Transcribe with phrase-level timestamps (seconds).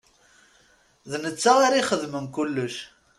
[1.09, 2.75] D nettat ara ixedmen kulec.